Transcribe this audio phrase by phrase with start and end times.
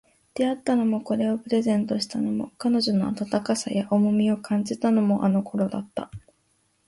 [0.33, 6.09] 出会ったのも、これをプレゼントしたのも、彼女の温かさや重みを感じたのも、あの頃だった